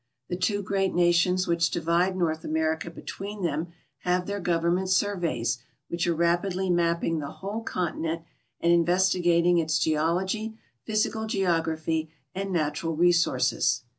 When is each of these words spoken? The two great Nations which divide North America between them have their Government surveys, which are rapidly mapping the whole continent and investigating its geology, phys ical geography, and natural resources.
The 0.29 0.35
two 0.35 0.63
great 0.63 0.95
Nations 0.95 1.47
which 1.47 1.69
divide 1.69 2.17
North 2.17 2.43
America 2.43 2.89
between 2.89 3.43
them 3.43 3.67
have 3.99 4.25
their 4.25 4.39
Government 4.39 4.89
surveys, 4.89 5.59
which 5.89 6.07
are 6.07 6.15
rapidly 6.15 6.71
mapping 6.71 7.19
the 7.19 7.27
whole 7.29 7.61
continent 7.61 8.23
and 8.59 8.73
investigating 8.73 9.59
its 9.59 9.77
geology, 9.77 10.57
phys 10.89 11.05
ical 11.07 11.27
geography, 11.27 12.09
and 12.33 12.51
natural 12.51 12.95
resources. 12.95 13.83